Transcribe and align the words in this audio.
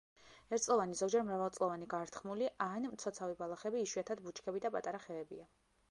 ერთწლოვანი, 0.55 0.95
ზოგჯერ 1.01 1.25
მრავალწლოვანი 1.27 1.89
გართხმული 1.93 2.49
ან 2.69 2.91
მცოცავი 2.95 3.39
ბალახები, 3.45 3.87
იშვიათად 3.89 4.27
ბუჩქები 4.27 4.65
და 4.67 4.77
პატარა 4.79 5.05
ხეებია. 5.09 5.49